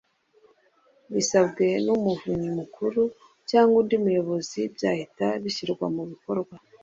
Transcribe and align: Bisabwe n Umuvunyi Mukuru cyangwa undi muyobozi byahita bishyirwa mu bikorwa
Bisabwe 1.13 1.65
n 1.85 1.87
Umuvunyi 1.95 2.49
Mukuru 2.59 3.01
cyangwa 3.49 3.75
undi 3.81 3.95
muyobozi 4.03 4.59
byahita 4.75 5.27
bishyirwa 5.43 5.85
mu 5.95 6.03
bikorwa 6.11 6.55